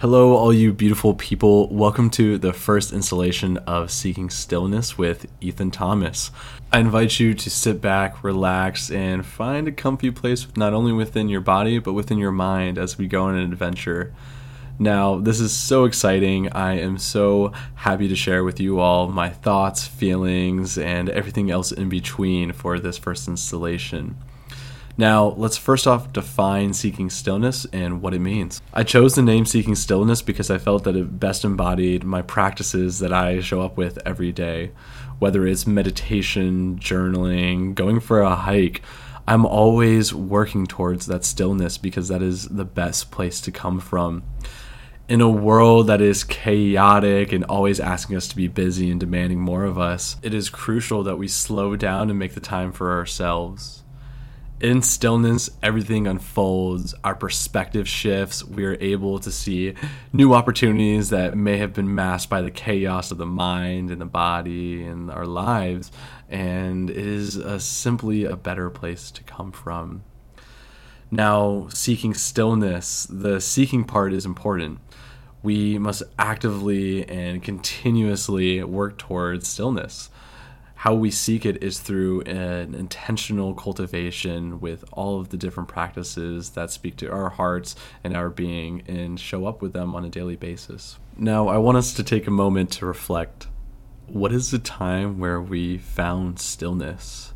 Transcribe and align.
Hello, 0.00 0.34
all 0.34 0.50
you 0.50 0.72
beautiful 0.72 1.12
people. 1.12 1.68
Welcome 1.68 2.08
to 2.12 2.38
the 2.38 2.54
first 2.54 2.90
installation 2.90 3.58
of 3.58 3.90
Seeking 3.90 4.30
Stillness 4.30 4.96
with 4.96 5.26
Ethan 5.42 5.72
Thomas. 5.72 6.30
I 6.72 6.78
invite 6.78 7.20
you 7.20 7.34
to 7.34 7.50
sit 7.50 7.82
back, 7.82 8.24
relax, 8.24 8.90
and 8.90 9.26
find 9.26 9.68
a 9.68 9.72
comfy 9.72 10.10
place 10.10 10.46
not 10.56 10.72
only 10.72 10.94
within 10.94 11.28
your 11.28 11.42
body, 11.42 11.78
but 11.78 11.92
within 11.92 12.16
your 12.16 12.32
mind 12.32 12.78
as 12.78 12.96
we 12.96 13.08
go 13.08 13.24
on 13.24 13.34
an 13.34 13.52
adventure. 13.52 14.14
Now, 14.78 15.18
this 15.18 15.38
is 15.38 15.52
so 15.52 15.84
exciting. 15.84 16.50
I 16.50 16.78
am 16.78 16.96
so 16.96 17.52
happy 17.74 18.08
to 18.08 18.16
share 18.16 18.42
with 18.42 18.58
you 18.58 18.80
all 18.80 19.08
my 19.08 19.28
thoughts, 19.28 19.86
feelings, 19.86 20.78
and 20.78 21.10
everything 21.10 21.50
else 21.50 21.72
in 21.72 21.90
between 21.90 22.52
for 22.52 22.80
this 22.80 22.96
first 22.96 23.28
installation. 23.28 24.16
Now, 25.00 25.28
let's 25.38 25.56
first 25.56 25.86
off 25.86 26.12
define 26.12 26.74
seeking 26.74 27.08
stillness 27.08 27.64
and 27.72 28.02
what 28.02 28.12
it 28.12 28.18
means. 28.18 28.60
I 28.74 28.82
chose 28.82 29.14
the 29.14 29.22
name 29.22 29.46
seeking 29.46 29.74
stillness 29.74 30.20
because 30.20 30.50
I 30.50 30.58
felt 30.58 30.84
that 30.84 30.94
it 30.94 31.18
best 31.18 31.42
embodied 31.42 32.04
my 32.04 32.20
practices 32.20 32.98
that 32.98 33.10
I 33.10 33.40
show 33.40 33.62
up 33.62 33.78
with 33.78 33.98
every 34.04 34.30
day. 34.30 34.72
Whether 35.18 35.46
it's 35.46 35.66
meditation, 35.66 36.78
journaling, 36.78 37.74
going 37.74 38.00
for 38.00 38.20
a 38.20 38.34
hike, 38.34 38.82
I'm 39.26 39.46
always 39.46 40.12
working 40.12 40.66
towards 40.66 41.06
that 41.06 41.24
stillness 41.24 41.78
because 41.78 42.08
that 42.08 42.20
is 42.20 42.48
the 42.48 42.66
best 42.66 43.10
place 43.10 43.40
to 43.40 43.50
come 43.50 43.80
from. 43.80 44.22
In 45.08 45.22
a 45.22 45.30
world 45.30 45.86
that 45.86 46.02
is 46.02 46.24
chaotic 46.24 47.32
and 47.32 47.44
always 47.44 47.80
asking 47.80 48.16
us 48.16 48.28
to 48.28 48.36
be 48.36 48.48
busy 48.48 48.90
and 48.90 49.00
demanding 49.00 49.40
more 49.40 49.64
of 49.64 49.78
us, 49.78 50.18
it 50.22 50.34
is 50.34 50.50
crucial 50.50 51.02
that 51.04 51.16
we 51.16 51.26
slow 51.26 51.74
down 51.74 52.10
and 52.10 52.18
make 52.18 52.34
the 52.34 52.40
time 52.40 52.70
for 52.70 52.92
ourselves 52.92 53.82
in 54.60 54.82
stillness, 54.82 55.50
everything 55.62 56.06
unfolds. 56.06 56.94
Our 57.02 57.14
perspective 57.14 57.88
shifts. 57.88 58.44
We 58.44 58.64
are 58.66 58.76
able 58.80 59.18
to 59.20 59.30
see 59.30 59.74
new 60.12 60.34
opportunities 60.34 61.10
that 61.10 61.36
may 61.36 61.56
have 61.56 61.72
been 61.72 61.94
masked 61.94 62.30
by 62.30 62.42
the 62.42 62.50
chaos 62.50 63.10
of 63.10 63.18
the 63.18 63.26
mind 63.26 63.90
and 63.90 64.00
the 64.00 64.06
body 64.06 64.84
and 64.84 65.10
our 65.10 65.26
lives. 65.26 65.90
And 66.28 66.90
it 66.90 66.96
is 66.96 67.36
a, 67.36 67.58
simply 67.58 68.24
a 68.24 68.36
better 68.36 68.68
place 68.70 69.10
to 69.12 69.22
come 69.24 69.50
from. 69.50 70.04
Now, 71.10 71.68
seeking 71.70 72.14
stillness, 72.14 73.06
the 73.10 73.40
seeking 73.40 73.84
part 73.84 74.12
is 74.12 74.26
important. 74.26 74.78
We 75.42 75.78
must 75.78 76.02
actively 76.18 77.08
and 77.08 77.42
continuously 77.42 78.62
work 78.62 78.98
towards 78.98 79.48
stillness 79.48 80.10
how 80.80 80.94
we 80.94 81.10
seek 81.10 81.44
it 81.44 81.62
is 81.62 81.78
through 81.78 82.22
an 82.22 82.74
intentional 82.74 83.52
cultivation 83.52 84.58
with 84.60 84.82
all 84.92 85.20
of 85.20 85.28
the 85.28 85.36
different 85.36 85.68
practices 85.68 86.48
that 86.50 86.70
speak 86.70 86.96
to 86.96 87.12
our 87.12 87.28
hearts 87.28 87.76
and 88.02 88.16
our 88.16 88.30
being 88.30 88.82
and 88.88 89.20
show 89.20 89.44
up 89.44 89.60
with 89.60 89.74
them 89.74 89.94
on 89.94 90.06
a 90.06 90.08
daily 90.08 90.36
basis. 90.36 90.98
Now, 91.18 91.48
I 91.48 91.58
want 91.58 91.76
us 91.76 91.92
to 91.92 92.02
take 92.02 92.26
a 92.26 92.30
moment 92.30 92.70
to 92.72 92.86
reflect. 92.86 93.46
What 94.06 94.32
is 94.32 94.52
the 94.52 94.58
time 94.58 95.18
where 95.18 95.38
we 95.38 95.76
found 95.76 96.40
stillness? 96.40 97.34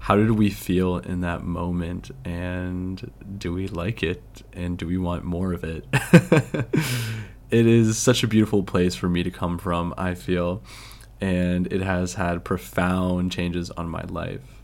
How 0.00 0.16
did 0.16 0.32
we 0.32 0.50
feel 0.50 0.98
in 0.98 1.22
that 1.22 1.44
moment? 1.44 2.10
And 2.26 3.10
do 3.38 3.54
we 3.54 3.68
like 3.68 4.02
it? 4.02 4.22
And 4.52 4.76
do 4.76 4.86
we 4.86 4.98
want 4.98 5.24
more 5.24 5.54
of 5.54 5.64
it? 5.64 5.86
it 7.50 7.66
is 7.66 7.96
such 7.96 8.22
a 8.22 8.26
beautiful 8.26 8.62
place 8.62 8.94
for 8.94 9.08
me 9.08 9.22
to 9.22 9.30
come 9.30 9.56
from, 9.56 9.94
I 9.96 10.12
feel 10.12 10.62
and 11.20 11.72
it 11.72 11.82
has 11.82 12.14
had 12.14 12.44
profound 12.44 13.32
changes 13.32 13.70
on 13.72 13.88
my 13.88 14.02
life. 14.02 14.62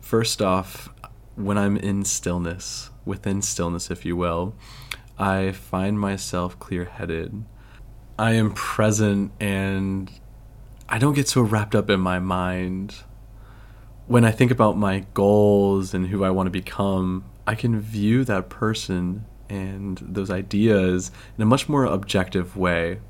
First 0.00 0.40
off, 0.40 0.88
when 1.36 1.58
I'm 1.58 1.76
in 1.76 2.04
stillness, 2.04 2.90
within 3.04 3.42
stillness, 3.42 3.90
if 3.90 4.04
you 4.04 4.16
will, 4.16 4.54
I 5.18 5.52
find 5.52 6.00
myself 6.00 6.58
clear 6.58 6.84
headed. 6.84 7.44
I 8.18 8.32
am 8.32 8.52
present 8.52 9.32
and 9.40 10.10
I 10.88 10.98
don't 10.98 11.14
get 11.14 11.28
so 11.28 11.42
wrapped 11.42 11.74
up 11.74 11.88
in 11.88 12.00
my 12.00 12.18
mind. 12.18 12.96
When 14.06 14.24
I 14.24 14.30
think 14.30 14.50
about 14.50 14.76
my 14.76 15.06
goals 15.14 15.94
and 15.94 16.08
who 16.08 16.24
I 16.24 16.30
want 16.30 16.46
to 16.46 16.50
become, 16.50 17.24
I 17.46 17.54
can 17.54 17.78
view 17.80 18.24
that 18.24 18.48
person 18.48 19.24
and 19.48 19.98
those 19.98 20.30
ideas 20.30 21.10
in 21.36 21.42
a 21.42 21.46
much 21.46 21.68
more 21.68 21.84
objective 21.84 22.56
way 22.56 23.00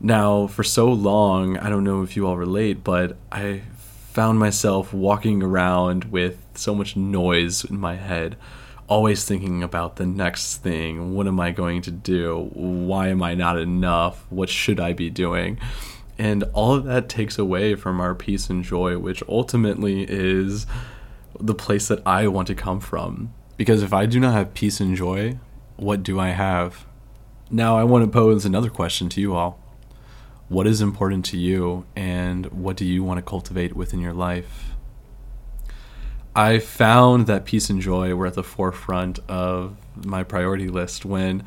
now, 0.00 0.46
for 0.46 0.62
so 0.62 0.92
long, 0.92 1.58
I 1.58 1.68
don't 1.68 1.84
know 1.84 2.02
if 2.02 2.16
you 2.16 2.26
all 2.26 2.36
relate, 2.36 2.84
but 2.84 3.16
I 3.32 3.62
found 4.12 4.38
myself 4.38 4.92
walking 4.92 5.42
around 5.42 6.04
with 6.04 6.38
so 6.54 6.74
much 6.74 6.96
noise 6.96 7.64
in 7.64 7.78
my 7.78 7.96
head, 7.96 8.36
always 8.86 9.24
thinking 9.24 9.62
about 9.62 9.96
the 9.96 10.06
next 10.06 10.58
thing. 10.58 11.14
What 11.14 11.26
am 11.26 11.40
I 11.40 11.50
going 11.50 11.82
to 11.82 11.90
do? 11.90 12.48
Why 12.52 13.08
am 13.08 13.22
I 13.22 13.34
not 13.34 13.58
enough? 13.58 14.24
What 14.30 14.48
should 14.48 14.78
I 14.78 14.92
be 14.92 15.10
doing? 15.10 15.58
And 16.16 16.44
all 16.52 16.74
of 16.74 16.84
that 16.84 17.08
takes 17.08 17.36
away 17.36 17.74
from 17.74 18.00
our 18.00 18.14
peace 18.14 18.48
and 18.48 18.62
joy, 18.62 18.98
which 18.98 19.22
ultimately 19.28 20.06
is 20.08 20.66
the 21.40 21.54
place 21.54 21.88
that 21.88 22.04
I 22.06 22.28
want 22.28 22.46
to 22.48 22.54
come 22.54 22.80
from. 22.80 23.32
Because 23.56 23.82
if 23.82 23.92
I 23.92 24.06
do 24.06 24.20
not 24.20 24.32
have 24.32 24.54
peace 24.54 24.78
and 24.78 24.96
joy, 24.96 25.38
what 25.76 26.04
do 26.04 26.20
I 26.20 26.28
have? 26.28 26.86
Now, 27.50 27.76
I 27.76 27.82
want 27.82 28.04
to 28.04 28.10
pose 28.10 28.44
another 28.44 28.70
question 28.70 29.08
to 29.10 29.20
you 29.20 29.34
all 29.34 29.60
what 30.48 30.66
is 30.66 30.80
important 30.80 31.24
to 31.26 31.36
you 31.36 31.84
and 31.94 32.46
what 32.46 32.76
do 32.76 32.84
you 32.84 33.04
want 33.04 33.18
to 33.18 33.22
cultivate 33.22 33.76
within 33.76 34.00
your 34.00 34.14
life. 34.14 34.70
I 36.34 36.58
found 36.58 37.26
that 37.26 37.44
peace 37.44 37.68
and 37.68 37.80
joy 37.80 38.14
were 38.14 38.26
at 38.26 38.34
the 38.34 38.44
forefront 38.44 39.18
of 39.28 39.76
my 39.96 40.22
priority 40.22 40.68
list 40.68 41.04
when 41.04 41.42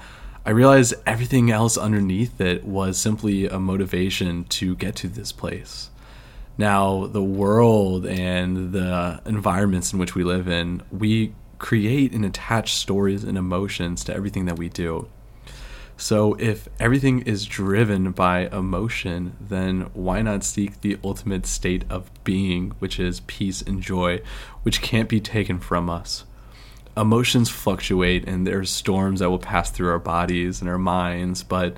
I 0.46 0.50
realized 0.50 0.96
everything 1.06 1.52
else 1.52 1.78
underneath 1.78 2.42
it 2.42 2.64
was 2.64 2.98
simply 2.98 3.48
a 3.48 3.60
motivation 3.60 4.44
to 4.46 4.76
get 4.76 4.96
to 4.98 5.08
this 5.08 5.32
place. 5.32 5.90
Now, 6.58 7.08
the 7.08 7.24
world 7.24 8.06
and 8.06 8.72
the 8.72 9.22
environments 9.26 9.94
in 9.94 10.00
which 10.00 10.14
we 10.14 10.24
live 10.24 10.48
in, 10.48 10.84
we 10.92 11.34
create 11.58 12.12
and 12.12 12.26
attach 12.26 12.74
stories 12.74 13.24
and 13.24 13.38
emotions 13.38 14.04
to 14.04 14.16
everything 14.16 14.46
that 14.46 14.58
we 14.58 14.68
do. 14.68 15.08
So, 16.02 16.34
if 16.40 16.68
everything 16.80 17.22
is 17.22 17.46
driven 17.46 18.12
by 18.12 18.48
emotion, 18.48 19.38
then 19.40 19.82
why 19.94 20.24
not 20.24 20.44
seek 20.44 20.82
the 20.82 20.98
ultimate 21.04 21.46
state 21.46 21.86
of 21.92 22.10
being, 22.24 22.72
which 22.80 23.00
is 23.00 23.20
peace 23.28 23.62
and 23.62 23.84
joy, 23.84 24.22
which 24.64 24.82
can't 24.82 25.08
be 25.08 25.20
taken 25.20 25.60
from 25.60 25.92
us? 25.92 26.24
Emotions 26.98 27.50
fluctuate, 27.50 28.28
and 28.28 28.48
there's 28.48 28.72
storms 28.72 29.20
that 29.20 29.30
will 29.30 29.38
pass 29.38 29.70
through 29.70 29.92
our 29.92 30.00
bodies 30.00 30.60
and 30.60 30.68
our 30.68 30.80
minds, 30.80 31.44
but 31.44 31.78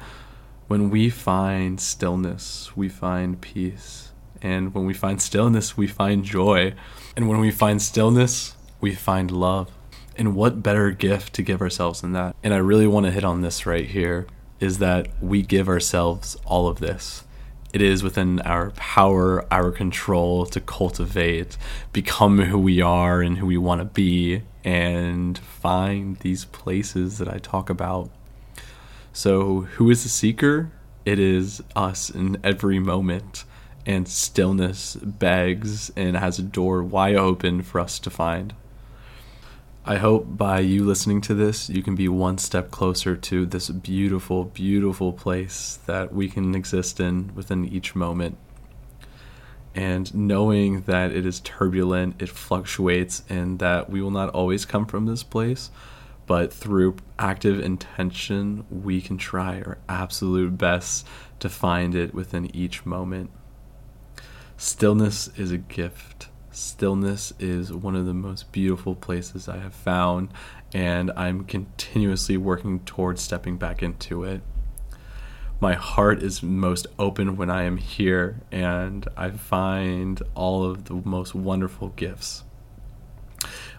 when 0.69 0.89
we 0.89 1.09
find 1.09 1.81
stillness, 1.81 2.71
we 2.77 2.87
find 2.87 3.41
peace. 3.41 4.13
And 4.41 4.73
when 4.73 4.85
we 4.85 4.93
find 4.93 5.21
stillness, 5.21 5.75
we 5.75 5.85
find 5.85 6.23
joy. 6.23 6.75
And 7.17 7.27
when 7.27 7.41
we 7.41 7.51
find 7.51 7.81
stillness, 7.81 8.55
we 8.79 8.95
find 8.95 9.31
love. 9.31 9.69
And 10.15 10.35
what 10.35 10.61
better 10.61 10.91
gift 10.91 11.33
to 11.33 11.41
give 11.41 11.61
ourselves 11.61 12.01
than 12.01 12.13
that? 12.13 12.35
And 12.43 12.53
I 12.53 12.57
really 12.57 12.87
want 12.87 13.05
to 13.05 13.11
hit 13.11 13.23
on 13.23 13.41
this 13.41 13.65
right 13.65 13.85
here 13.85 14.27
is 14.59 14.77
that 14.79 15.07
we 15.21 15.41
give 15.41 15.67
ourselves 15.67 16.37
all 16.45 16.67
of 16.67 16.79
this. 16.79 17.23
It 17.73 17.81
is 17.81 18.03
within 18.03 18.39
our 18.41 18.69
power, 18.71 19.45
our 19.51 19.71
control 19.71 20.45
to 20.45 20.61
cultivate, 20.61 21.57
become 21.91 22.37
who 22.37 22.59
we 22.59 22.81
are 22.81 23.21
and 23.21 23.39
who 23.39 23.47
we 23.47 23.57
want 23.57 23.81
to 23.81 23.85
be, 23.85 24.43
and 24.63 25.37
find 25.37 26.17
these 26.17 26.45
places 26.45 27.17
that 27.17 27.27
I 27.27 27.39
talk 27.39 27.71
about. 27.71 28.11
So, 29.11 29.61
who 29.61 29.89
is 29.89 30.03
the 30.03 30.09
seeker? 30.09 30.71
It 31.03 31.19
is 31.19 31.63
us 31.75 32.09
in 32.11 32.37
every 32.43 32.79
moment, 32.79 33.43
and 33.85 34.07
stillness 34.07 34.95
begs 34.95 35.91
and 35.95 36.15
has 36.15 36.39
a 36.39 36.43
door 36.43 36.83
wide 36.83 37.15
open 37.15 37.63
for 37.63 37.81
us 37.81 37.99
to 37.99 38.09
find. 38.09 38.53
I 39.85 39.97
hope 39.97 40.37
by 40.37 40.61
you 40.61 40.85
listening 40.85 41.19
to 41.21 41.33
this, 41.33 41.69
you 41.69 41.83
can 41.83 41.93
be 41.93 42.07
one 42.07 42.37
step 42.37 42.71
closer 42.71 43.17
to 43.17 43.45
this 43.45 43.69
beautiful, 43.69 44.45
beautiful 44.45 45.11
place 45.11 45.77
that 45.87 46.13
we 46.13 46.29
can 46.29 46.55
exist 46.55 47.01
in 47.01 47.35
within 47.35 47.65
each 47.65 47.93
moment. 47.93 48.37
And 49.75 50.15
knowing 50.15 50.83
that 50.83 51.11
it 51.11 51.25
is 51.25 51.41
turbulent, 51.41 52.21
it 52.21 52.29
fluctuates, 52.29 53.23
and 53.27 53.59
that 53.59 53.89
we 53.89 54.01
will 54.01 54.09
not 54.09 54.29
always 54.29 54.63
come 54.63 54.85
from 54.85 55.05
this 55.05 55.21
place, 55.21 55.69
but 56.27 56.53
through 56.53 56.95
active 57.19 57.59
intention, 57.59 58.63
we 58.69 59.01
can 59.01 59.17
try 59.17 59.57
our 59.63 59.79
absolute 59.89 60.57
best 60.57 61.05
to 61.41 61.49
find 61.49 61.93
it 61.93 62.13
within 62.13 62.55
each 62.55 62.85
moment. 62.85 63.31
Stillness 64.55 65.27
is 65.35 65.51
a 65.51 65.57
gift 65.57 66.22
stillness 66.55 67.33
is 67.39 67.71
one 67.73 67.95
of 67.95 68.05
the 68.05 68.13
most 68.13 68.51
beautiful 68.51 68.95
places 68.95 69.47
I 69.47 69.57
have 69.57 69.73
found, 69.73 70.29
and 70.73 71.11
I'm 71.15 71.43
continuously 71.43 72.37
working 72.37 72.79
towards 72.81 73.21
stepping 73.21 73.57
back 73.57 73.83
into 73.83 74.23
it. 74.23 74.41
My 75.59 75.73
heart 75.73 76.21
is 76.21 76.43
most 76.43 76.87
open 76.99 77.37
when 77.37 77.49
I 77.49 77.63
am 77.63 77.77
here, 77.77 78.41
and 78.51 79.07
I 79.15 79.29
find 79.31 80.21
all 80.35 80.65
of 80.65 80.85
the 80.85 80.95
most 80.95 81.33
wonderful 81.33 81.89
gifts. 81.89 82.43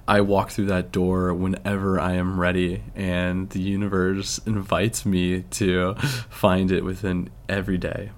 I 0.07 0.21
walk 0.21 0.51
through 0.51 0.67
that 0.67 0.93
door 0.93 1.33
whenever 1.33 1.99
I 1.99 2.15
am 2.15 2.39
ready, 2.39 2.83
and 2.95 3.49
the 3.51 3.61
universe 3.61 4.39
invites 4.47 5.07
me 5.07 5.43
to 5.43 5.95
find 5.95 6.71
it 6.71 6.85
within 6.85 7.31
every 7.49 7.79
day. 7.79 8.11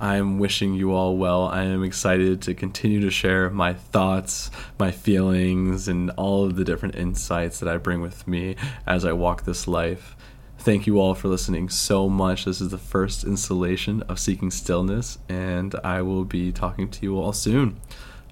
I 0.00 0.16
am 0.16 0.38
wishing 0.38 0.74
you 0.74 0.92
all 0.92 1.16
well. 1.16 1.48
I 1.48 1.64
am 1.64 1.82
excited 1.82 2.40
to 2.42 2.54
continue 2.54 3.00
to 3.00 3.10
share 3.10 3.50
my 3.50 3.74
thoughts, 3.74 4.48
my 4.78 4.92
feelings, 4.92 5.88
and 5.88 6.10
all 6.10 6.44
of 6.44 6.54
the 6.54 6.64
different 6.64 6.94
insights 6.94 7.58
that 7.58 7.68
I 7.68 7.78
bring 7.78 8.00
with 8.00 8.28
me 8.28 8.54
as 8.86 9.04
I 9.04 9.12
walk 9.12 9.42
this 9.42 9.66
life. 9.66 10.16
Thank 10.58 10.86
you 10.86 11.00
all 11.00 11.14
for 11.14 11.26
listening 11.26 11.68
so 11.68 12.08
much. 12.08 12.44
This 12.44 12.60
is 12.60 12.68
the 12.68 12.78
first 12.78 13.24
installation 13.24 14.02
of 14.02 14.20
Seeking 14.20 14.52
Stillness, 14.52 15.18
and 15.28 15.74
I 15.82 16.02
will 16.02 16.24
be 16.24 16.52
talking 16.52 16.88
to 16.90 17.02
you 17.02 17.18
all 17.18 17.32
soon. 17.32 17.80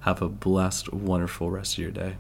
Have 0.03 0.23
a 0.23 0.29
blessed, 0.29 0.93
wonderful 0.93 1.51
rest 1.51 1.75
of 1.75 1.79
your 1.79 1.91
day. 1.91 2.17